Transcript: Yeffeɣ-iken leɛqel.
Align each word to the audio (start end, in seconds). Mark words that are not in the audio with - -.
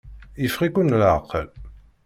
Yeffeɣ-iken 0.41 0.95
leɛqel. 0.99 1.47